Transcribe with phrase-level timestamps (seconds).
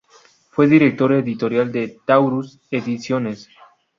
[0.49, 3.49] Fue Director Editorial de Taurus Ediciones.